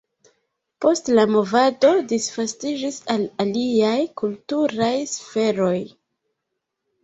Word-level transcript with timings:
Poste 0.85 1.11
la 1.19 1.25
movado 1.33 1.91
disvastiĝis 2.13 2.99
al 3.17 3.29
aliaj 3.47 3.95
kulturaj 4.25 4.91
sferoj. 5.15 5.81